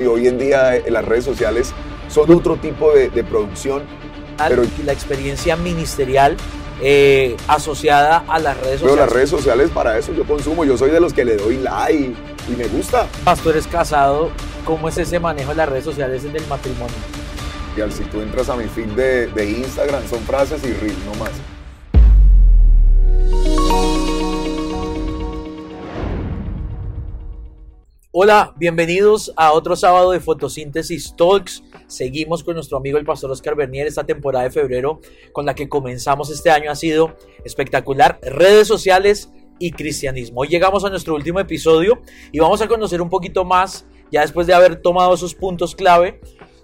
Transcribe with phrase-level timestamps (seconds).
[0.00, 1.72] Y hoy en día eh, las redes sociales
[2.08, 3.82] son otro tipo de, de producción.
[4.46, 6.36] Pero la experiencia ministerial
[6.80, 9.00] eh, asociada a las redes pero sociales.
[9.00, 10.64] las redes sociales para eso yo consumo.
[10.64, 12.14] Yo soy de los que le doy like
[12.48, 13.08] y me gusta.
[13.24, 14.30] Pastor es casado,
[14.64, 16.94] ¿cómo es ese manejo de las redes sociales en el matrimonio?
[17.76, 20.68] Y al si tú entras a mi feed de, de Instagram son frases y
[21.06, 21.32] no más.
[28.20, 31.62] Hola, bienvenidos a otro sábado de Fotosíntesis Talks.
[31.86, 33.86] Seguimos con nuestro amigo el pastor Oscar Bernier.
[33.86, 34.98] Esta temporada de febrero
[35.32, 38.18] con la que comenzamos este año ha sido espectacular.
[38.20, 40.40] Redes sociales y cristianismo.
[40.40, 42.02] Hoy llegamos a nuestro último episodio
[42.32, 46.20] y vamos a conocer un poquito más, ya después de haber tomado esos puntos clave,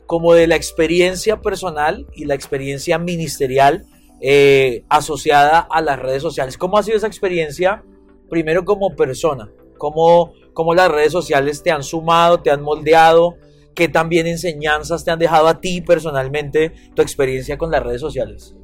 [0.07, 3.87] como de la experiencia personal y la experiencia ministerial
[4.21, 6.59] eh, asociada a las redes sociales.
[6.59, 7.85] ¿Cómo ha sido esa experiencia?
[8.29, 9.49] Primero como persona,
[9.85, 13.37] ¿cómo, cómo las redes sociales te han sumado, te han moldeado,
[13.75, 18.55] qué también enseñanzas te han dejado a ti personalmente tu experiencia con las redes sociales.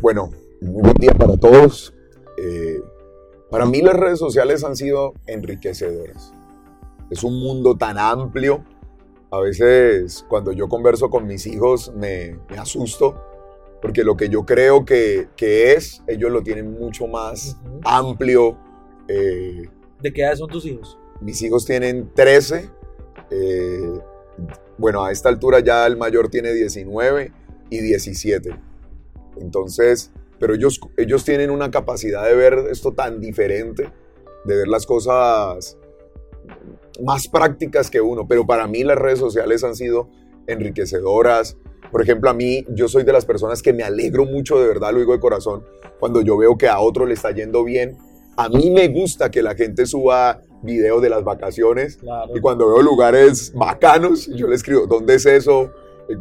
[0.00, 1.94] Bueno, muy buen día para todos.
[2.38, 2.80] Eh,
[3.52, 6.32] para mí las redes sociales han sido enriquecedoras.
[7.08, 8.64] Es un mundo tan amplio.
[9.30, 13.14] A veces cuando yo converso con mis hijos me, me asusto
[13.80, 18.58] porque lo que yo creo que, que, es, ellos lo tienen mucho más amplio.
[19.06, 19.68] Eh,
[20.00, 20.98] ¿De qué edad son tus hijos?
[21.20, 22.70] Mis hijos tienen 13.
[23.30, 24.00] Eh,
[24.76, 27.32] bueno, a esta altura ya el mayor tiene 19
[27.70, 28.50] y 17.
[29.40, 33.90] Entonces, pero ellos, ellos tienen una capacidad de ver esto tan diferente,
[34.44, 35.76] de ver las cosas
[37.02, 38.26] más prácticas que uno.
[38.28, 40.08] Pero para mí las redes sociales han sido
[40.46, 41.56] enriquecedoras.
[41.90, 44.92] Por ejemplo, a mí, yo soy de las personas que me alegro mucho, de verdad
[44.92, 45.64] lo digo de corazón,
[45.98, 47.96] cuando yo veo que a otro le está yendo bien.
[48.38, 52.36] A mí me gusta que la gente suba videos de las vacaciones claro.
[52.36, 55.72] y cuando veo lugares bacanos, yo le escribo, ¿dónde es eso?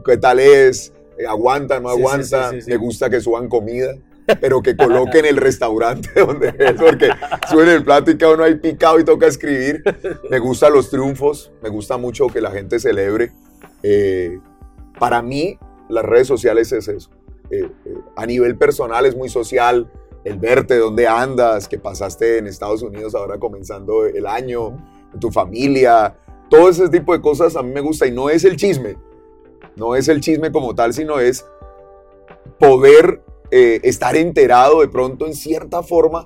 [0.03, 0.91] ¿Qué tal es?
[1.29, 2.49] ¿Aguanta, no aguanta?
[2.49, 3.93] Sí, sí, sí, me gusta que suban comida,
[4.41, 7.11] pero que coloquen el restaurante donde es, porque
[7.51, 9.83] suben el plato y cada uno ahí picado y toca escribir.
[10.31, 13.31] Me gustan los triunfos, me gusta mucho que la gente celebre.
[13.83, 14.39] Eh,
[14.97, 17.11] para mí, las redes sociales es eso.
[17.51, 19.87] Eh, eh, a nivel personal es muy social,
[20.27, 24.77] el verte, dónde andas, que pasaste en Estados Unidos ahora comenzando el año,
[25.19, 26.15] tu familia,
[26.49, 28.97] todo ese tipo de cosas a mí me gusta y no es el chisme,
[29.75, 31.45] no es el chisme como tal, sino es
[32.59, 33.21] poder
[33.51, 36.25] eh, estar enterado de pronto en cierta forma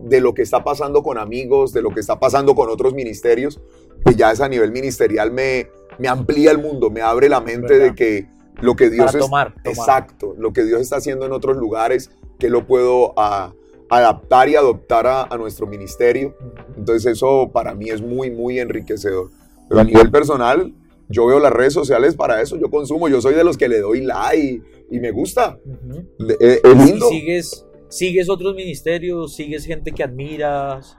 [0.00, 3.60] de lo que está pasando con amigos, de lo que está pasando con otros ministerios,
[4.04, 5.68] que ya es a nivel ministerial me,
[5.98, 7.86] me amplía el mundo, me abre la mente ¿verdad?
[7.86, 8.26] de que
[8.60, 10.02] lo que Dios Para tomar, es, tomar.
[10.02, 12.10] exacto, lo que Dios está haciendo en otros lugares,
[12.42, 13.54] que lo puedo a,
[13.88, 16.34] adaptar y adoptar a, a, nuestro ministerio.
[16.76, 19.30] Entonces eso para mí es muy, muy enriquecedor.
[19.68, 20.74] Pero a nivel personal,
[21.08, 23.78] yo veo las redes sociales para eso, yo consumo, yo soy de los que le
[23.78, 25.56] doy like y, y me gusta.
[25.64, 26.36] Uh -huh.
[26.40, 27.12] es, es lindo.
[27.12, 29.36] ¿Y sigues, sigues otros ministerios?
[29.36, 30.96] ¿Sigues gente que admiras?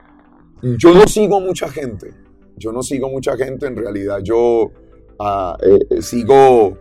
[0.62, 2.14] Yo no sigo mucha gente,
[2.56, 4.70] yo no sigo mucha gente, en realidad yo
[5.18, 6.78] uh, eh, sigo,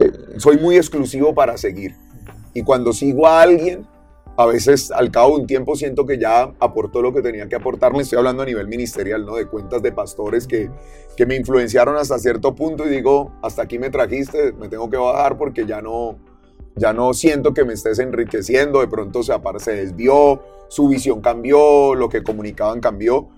[0.00, 1.92] eh, soy muy exclusivo para seguir.
[2.52, 3.86] Y cuando sigo a alguien,
[4.36, 7.56] a veces al cabo de un tiempo siento que ya aportó lo que tenía que
[7.56, 7.92] aportar.
[7.92, 9.36] Me estoy hablando a nivel ministerial, ¿no?
[9.36, 10.70] De cuentas de pastores que,
[11.16, 14.96] que me influenciaron hasta cierto punto y digo, hasta aquí me trajiste, me tengo que
[14.96, 16.18] bajar porque ya no,
[16.76, 18.80] ya no siento que me estés enriqueciendo.
[18.80, 23.28] De pronto se, se desvió, su visión cambió, lo que comunicaban cambió.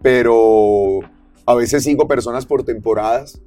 [0.00, 1.00] Pero
[1.44, 3.42] a veces sigo personas por temporadas,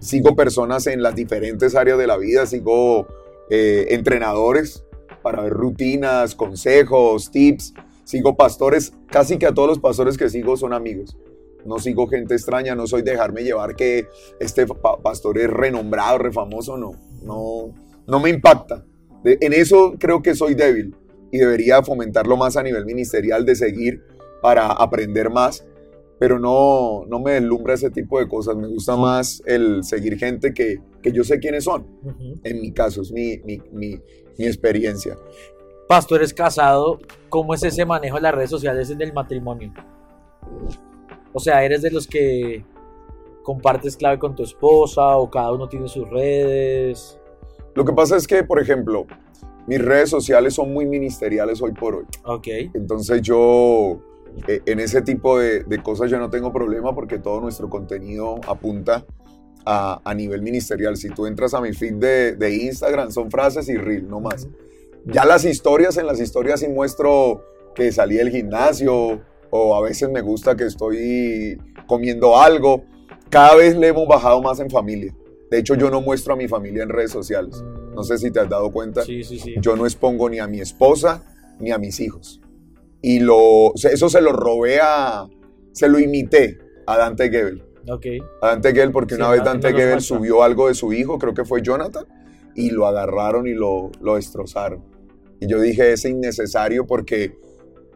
[0.00, 3.06] sigo personas en las diferentes áreas de la vida, sigo
[3.50, 4.84] eh, entrenadores
[5.28, 7.74] para ver rutinas, consejos, tips.
[8.04, 11.18] Sigo pastores, casi que a todos los pastores que sigo son amigos.
[11.66, 14.06] No sigo gente extraña, no soy dejarme llevar que
[14.40, 16.92] este pa pastor es renombrado, refamoso, no.
[17.22, 17.74] No,
[18.06, 18.86] no me impacta.
[19.22, 20.94] De, en eso creo que soy débil
[21.30, 24.02] y debería fomentarlo más a nivel ministerial de seguir
[24.40, 25.66] para aprender más.
[26.18, 28.56] Pero no, no me deslumbra ese tipo de cosas.
[28.56, 31.82] Me gusta más el seguir gente que, que yo sé quiénes son.
[32.02, 32.40] Uh -huh.
[32.44, 34.00] En mi caso, es mi, mi, mi,
[34.38, 35.18] mi experiencia.
[35.88, 36.98] Pastor, eres casado,
[37.28, 39.72] ¿cómo es ese manejo de las redes sociales en el matrimonio?
[41.32, 42.64] O sea, ¿eres de los que
[43.42, 47.18] compartes clave con tu esposa o cada uno tiene sus redes?
[47.74, 49.06] Lo que pasa es que, por ejemplo,
[49.66, 52.04] mis redes sociales son muy ministeriales hoy por hoy.
[52.24, 52.46] Ok.
[52.74, 53.98] Entonces yo,
[54.46, 58.40] eh, en ese tipo de, de, cosas yo no tengo problema porque todo nuestro contenido
[58.46, 59.04] apunta
[59.70, 60.96] a, a nivel ministerial.
[60.96, 64.48] Si tú entras a mi feed de, de Instagram, son frases y reel, no más.
[65.04, 67.44] Ya las historias, en las historias sí muestro
[67.74, 69.20] que salí del gimnasio
[69.50, 72.84] o a veces me gusta que estoy comiendo algo.
[73.28, 75.14] cada vez le hemos bajado más en familia.
[75.50, 77.62] De hecho, yo no muestro a mi familia en redes sociales.
[77.94, 79.02] No sé si te has dado cuenta.
[79.02, 79.54] Sí, sí, sí.
[79.60, 81.22] Yo no expongo ni a mi esposa
[81.58, 82.40] ni a mis hijos.
[83.00, 85.26] Y lo, eso se lo robé a,
[85.72, 87.62] se lo imité a Dante Gebel.
[87.90, 88.06] Ok.
[88.42, 91.18] A Dante Gebel porque Sí, una vez Dante no Gebel subió algo de su hijo,
[91.18, 92.06] creo que fue Jonathan,
[92.54, 94.84] y lo agarraron y lo, lo destrozaron.
[95.40, 97.36] Y yo dije, es innecesario porque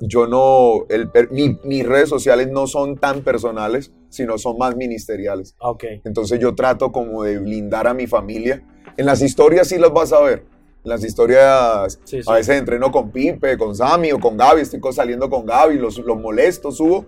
[0.00, 5.54] yo no, el, mi- mis redes sociales no son tan personales, sino son más ministeriales.
[5.60, 5.84] Ok.
[6.04, 8.62] Entonces yo trato como de blindar a mi familia.
[8.96, 10.44] En las historias sí las vas a ver.
[10.84, 12.28] En las historias Sí, sí.
[12.30, 14.60] a veces entreno con Pipe, con Sammy o con Gaby.
[14.62, 17.06] Estoy saliendo con Gaby, los, los molesto, subo.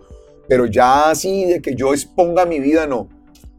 [0.48, 3.08] Pero ya así de que yo exponga mi vida, no.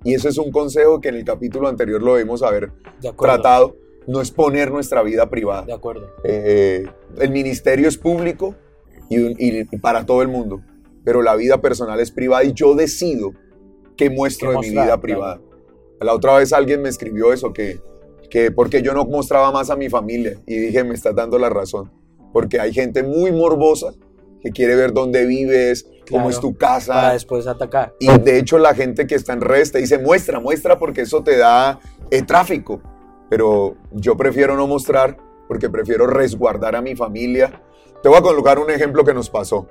[0.04, 2.72] Y ese es un consejo que en el capítulo anterior lo debemos haber
[3.02, 3.76] De tratado.
[4.08, 5.64] No exponer nuestra vida privada.
[5.66, 6.08] De acuerdo.
[6.24, 6.86] Eh,
[7.20, 8.54] el ministerio es público
[9.10, 10.62] y, un- y- para todo el mundo,
[11.04, 13.34] pero la vida personal es privada y yo decido
[13.98, 15.42] qué muestro de mi vida privada.
[16.02, 17.80] La otra vez alguien me escribió eso, que,
[18.30, 21.50] que porque yo no mostraba más a mi familia y dije, me estás dando la
[21.50, 21.92] razón,
[22.32, 23.94] porque hay gente muy morbosa
[24.42, 27.12] que quiere ver dónde vives, cómo Claro, es tu Para casa.
[27.14, 27.94] después atacar.
[28.00, 31.24] Y de hecho la gente que está en redes te dice, muestra, muestra, porque eso
[31.24, 31.80] te da
[32.12, 32.82] eh, tráfico.
[33.30, 35.18] Pero yo prefiero no mostrar
[35.48, 37.62] porque prefiero resguardar a mi familia.
[38.04, 39.68] Te voy a colocar un ejemplo que nos pasó.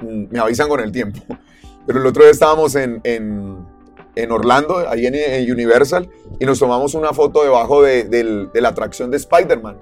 [0.00, 1.20] Mm, Me avisan con el tiempo.
[1.86, 3.72] Pero el otro día estábamos en, en-
[4.16, 6.08] en Orlando, ahí en, en Universal,
[6.38, 9.76] y nos tomamos una foto debajo de, del- de la atracción de Spider-Man.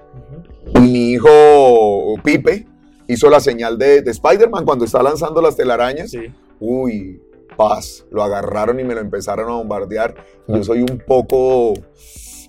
[0.75, 2.65] Y mi hijo Pipe
[3.07, 6.11] hizo la señal de, de Spider-Man cuando está lanzando las telarañas.
[6.11, 6.33] Sí.
[6.59, 7.21] Uy,
[7.55, 8.05] paz.
[8.11, 10.15] Lo agarraron y me lo empezaron a bombardear.
[10.47, 11.73] Yo soy un poco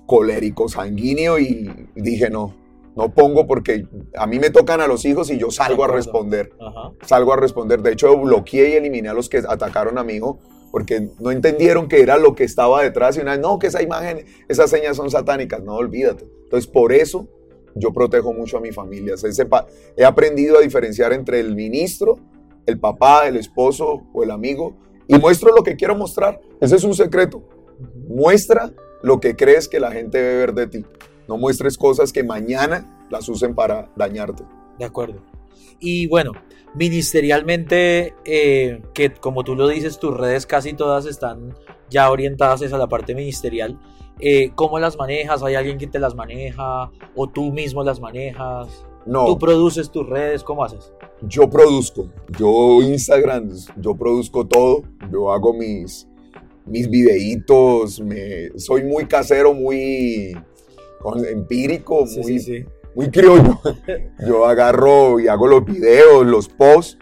[0.06, 2.54] colérico, sanguíneo y dije no,
[2.94, 3.86] no pongo porque
[4.16, 6.52] a mí me tocan a los hijos y yo salgo a responder.
[6.60, 6.92] Ajá.
[7.04, 7.82] Salgo a responder.
[7.82, 10.38] De hecho, bloqueé y eliminé a los que atacaron a mi hijo
[10.70, 13.82] porque no entendieron que era lo que estaba detrás y una vez, no, que esa
[13.82, 15.62] imagen, esas señas son satánicas.
[15.62, 16.26] No, olvídate.
[16.44, 17.28] Entonces, por eso
[17.74, 19.14] yo protejo mucho a mi familia.
[19.96, 22.18] He aprendido a diferenciar entre el ministro,
[22.66, 24.76] el papá, el esposo o el amigo
[25.06, 26.40] y muestro lo que quiero mostrar.
[26.60, 27.42] Ese es un secreto.
[28.08, 28.72] Muestra
[29.02, 30.84] lo que crees que la gente debe ver de ti.
[31.28, 34.44] No muestres cosas que mañana las usen para dañarte.
[34.78, 35.22] De acuerdo.
[35.78, 36.32] Y bueno,
[36.74, 41.54] ministerialmente, eh, que como tú lo dices, tus redes casi todas están
[41.90, 43.78] ya orientadas hacia la parte ministerial.
[44.20, 45.42] Eh, ¿Cómo las manejas?
[45.42, 46.90] ¿Hay alguien que te las maneja?
[47.14, 48.84] ¿O tú mismo las manejas?
[49.06, 49.26] No.
[49.26, 50.42] ¿Tú produces tus redes?
[50.42, 50.92] ¿Cómo haces?
[51.22, 52.08] Yo produzco,
[52.38, 56.06] yo Instagram, yo produzco todo, yo hago mis,
[56.66, 60.36] mis videitos, me, soy muy casero, muy
[61.00, 63.58] con- empírico, muy, muy criollo.
[64.26, 66.98] Yo agarro y hago los videos, los posts.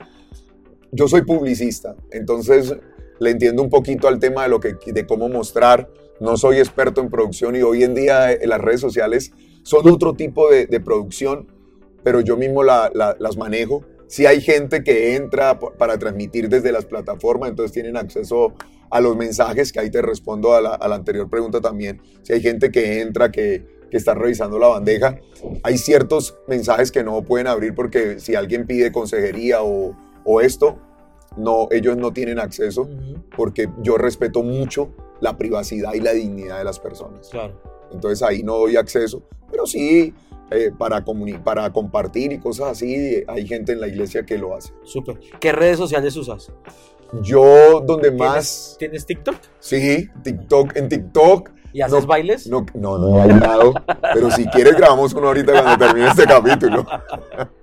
[0.93, 2.75] Yo soy publicista, entonces
[3.23, 5.89] le entiendo un poquito al tema de, lo que, de cómo mostrar.
[6.19, 9.33] No soy experto en producción y hoy en día eh, las redes sociales
[9.63, 11.47] son otro tipo de, producción,
[12.03, 13.85] pero yo mismo la- la- las manejo.
[14.09, 18.55] Si hay gente que entra para transmitir desde las plataformas, entonces tienen acceso
[18.91, 22.03] a los mensajes, que ahí te respondo a la, anterior pregunta también.
[22.23, 25.19] Si hay gente que entra, que, está revisando la bandeja,
[25.63, 30.79] hay ciertos mensajes que no pueden abrir porque si alguien pide consejería o esto,
[31.37, 32.89] no, ellos no tienen acceso
[33.37, 34.91] porque yo respeto mucho
[35.21, 37.29] la privacidad y la dignidad de las personas.
[37.29, 37.61] Claro.
[37.93, 40.15] Entonces ahí no doy acceso, pero sí
[40.51, 41.05] eh, para,
[41.45, 44.73] para compartir y cosas así, hay gente en la iglesia que lo hace.
[44.85, 45.19] Súper.
[45.41, 46.51] ¿Qué redes sociales usas?
[47.23, 49.37] Yo donde más, ¿Tienes TikTok?
[49.59, 52.47] sí, TikTok, en TikTok, ¿Y haces No, bailes?
[52.49, 53.73] no, no, no he bailado,
[54.15, 56.87] pero si quieres grabamos uno ahorita cuando termine este capítulo.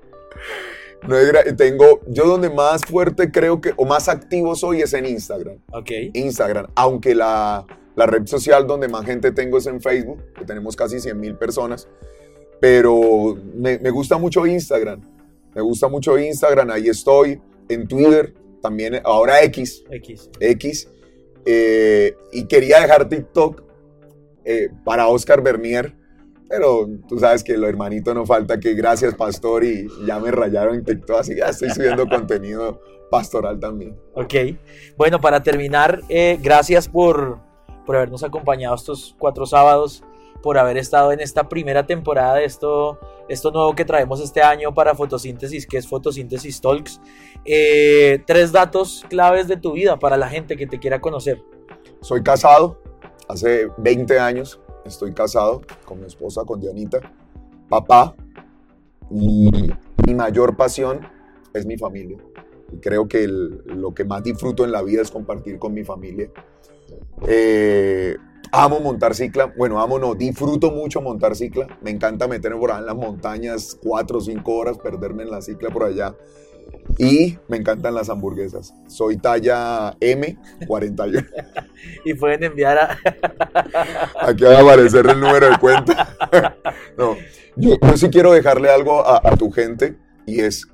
[1.07, 5.05] No gra- tengo, yo donde más fuerte creo que, o más activo soy es en
[5.05, 5.57] Instagram.
[5.71, 5.89] Ok.
[6.13, 7.65] Instagram, aunque la,
[7.95, 11.35] la red social donde más gente tengo es en Facebook, que tenemos casi 100 mil
[11.35, 11.87] personas,
[12.59, 15.01] pero me, me gusta mucho Instagram,
[15.55, 20.29] me gusta mucho Instagram, ahí estoy, en Twitter, también, ahora X, X.
[20.39, 20.89] X,
[21.45, 23.63] eh, y quería dejar TikTok
[24.43, 25.95] eh, para Oscar Bernier,
[26.49, 30.75] pero tú sabes que lo hermanito no falta que gracias pastor y ya me rayaron
[30.75, 33.95] en TikTok, así que ya estoy subiendo contenido pastoral también.
[34.13, 34.33] Ok.
[34.97, 37.39] Bueno, para terminar, eh, gracias por,
[37.85, 40.03] por habernos acompañado estos cuatro sábados,
[40.41, 44.73] por haber estado en esta primera temporada de esto, esto nuevo que traemos este año
[44.73, 46.99] para Fotosíntesis, que es Fotosíntesis Talks.
[47.45, 51.43] Eh, tres datos claves de tu vida para la gente que te quiera conocer.
[52.01, 52.81] Soy casado,
[53.27, 56.99] hace 20 años estoy casado con mi esposa, con Dianita,
[57.69, 58.15] papá,
[59.09, 59.49] y
[60.05, 60.99] mi mayor pasión
[61.53, 62.17] es mi familia.
[62.71, 66.29] Y creo que lo que más disfruto en la vida es compartir con mi familia.
[67.27, 68.15] Eh,
[68.51, 69.51] amo montar cicla.
[69.57, 71.67] Bueno, amo no, disfruto mucho montar cicla.
[71.81, 75.41] Me encanta meterme por allá en las montañas, cuatro o cinco horas, perderme en la
[75.41, 76.15] cicla por allá.
[76.97, 78.73] Y me encantan las hamburguesas.
[78.87, 81.25] Soy talla M, 41.
[82.05, 82.97] y pueden enviar a...
[84.21, 86.15] Aquí va a aparecer el número de cuenta.
[86.97, 87.15] no,
[87.55, 90.67] yo, sí quiero dejarle algo a, tu gente y es,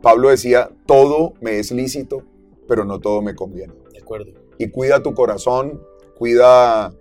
[0.00, 2.22] Pablo decía, todo me es lícito,
[2.68, 3.74] pero no todo me conviene.
[3.92, 4.32] De acuerdo.
[4.58, 5.82] Y cuida tu corazón,
[6.16, 6.92] cuida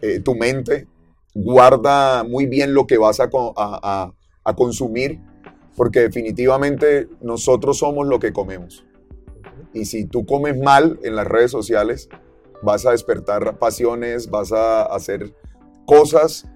[0.00, 0.86] eh, tu mente,
[1.34, 4.12] guarda muy bien lo que vas a, a,
[4.44, 5.20] a consumir
[5.80, 8.84] porque definitivamente nosotros somos lo que comemos.
[9.72, 12.10] Y si tú comes mal en las redes sociales,
[12.60, 15.32] vas a despertar pasiones, vas a hacer
[15.86, 16.46] cosas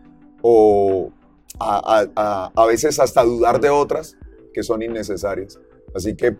[0.43, 1.11] o
[1.59, 4.19] a, veces hasta dudar de otras
[4.53, 5.59] que son innecesarias.
[5.95, 6.37] Así que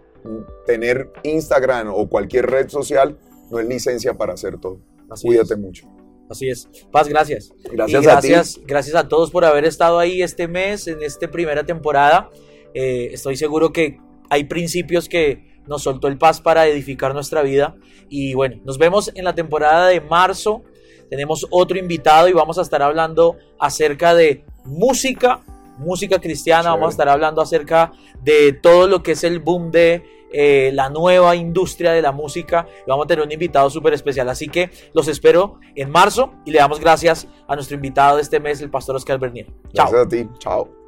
[0.67, 3.19] tener Instagram o cualquier red social
[3.51, 4.79] no es licencia para hacer todo.
[5.23, 5.89] Cuídate mucho.
[6.29, 6.69] Así es.
[6.93, 7.51] Paz, gracias.
[7.73, 8.67] Gracias, gracias, a ti.
[8.67, 12.29] Gracias a todos por haber estado ahí este mes, en esta primera temporada.
[12.75, 17.77] Eh, estoy seguro que hay principios que nos soltó el Paz para edificar nuestra vida.
[18.09, 20.63] Y bueno, nos vemos en la temporada de marzo.
[21.09, 25.43] Tenemos otro invitado y vamos a estar hablando acerca de música,
[25.79, 26.71] música cristiana.
[26.71, 30.03] Vamos a estar hablando acerca de todo lo que es el boom de
[30.33, 32.67] eh, la nueva industria de la música.
[32.89, 34.29] vamos a tener un invitado súper especial.
[34.29, 38.41] Así que los espero en marzo y le damos gracias a nuestro invitado de este
[38.41, 39.47] mes, el pastor Oscar Bernier.
[39.73, 39.91] Chao.
[39.91, 40.29] Gracias a ti.
[40.39, 40.84] Chao.